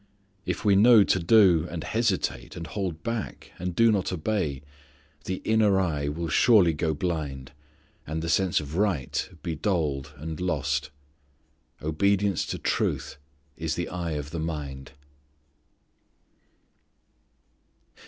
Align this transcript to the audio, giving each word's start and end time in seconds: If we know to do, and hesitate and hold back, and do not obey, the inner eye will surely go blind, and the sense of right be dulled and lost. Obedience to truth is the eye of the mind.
If 0.47 0.65
we 0.65 0.75
know 0.75 1.03
to 1.03 1.19
do, 1.19 1.67
and 1.69 1.83
hesitate 1.83 2.55
and 2.55 2.65
hold 2.65 3.03
back, 3.03 3.51
and 3.59 3.75
do 3.75 3.91
not 3.91 4.11
obey, 4.11 4.63
the 5.25 5.43
inner 5.45 5.79
eye 5.79 6.07
will 6.07 6.27
surely 6.27 6.73
go 6.73 6.95
blind, 6.95 7.51
and 8.07 8.23
the 8.23 8.27
sense 8.27 8.59
of 8.59 8.77
right 8.77 9.29
be 9.43 9.55
dulled 9.55 10.13
and 10.17 10.41
lost. 10.41 10.89
Obedience 11.83 12.47
to 12.47 12.57
truth 12.57 13.17
is 13.57 13.75
the 13.75 13.89
eye 13.89 14.13
of 14.13 14.31
the 14.31 14.39
mind. 14.39 14.93